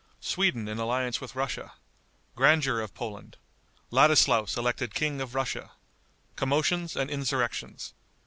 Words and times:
Sweden 0.19 0.67
in 0.67 0.79
Alliance 0.79 1.21
with 1.21 1.35
Russia. 1.35 1.73
Grandeur 2.35 2.79
of 2.79 2.95
Poland. 2.95 3.37
Ladislaus 3.91 4.57
Elected 4.57 4.95
King 4.95 5.21
of 5.21 5.35
Russia. 5.35 5.73
Commotions 6.35 6.95
and 6.95 7.07
Insurrections. 7.11 7.93